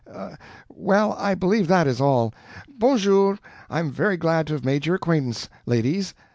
Um... 0.11 0.15
um... 0.19 0.37
well, 0.67 1.13
I 1.13 1.35
believe 1.35 1.67
that 1.67 1.85
is 1.85 2.01
all. 2.01 2.33
BONJOUR 2.79 3.37
I 3.69 3.79
am 3.79 3.91
very 3.91 4.17
glad 4.17 4.47
to 4.47 4.53
have 4.53 4.65
made 4.65 4.87
your 4.87 4.95
acquaintance, 4.95 5.47
ladies. 5.67 6.15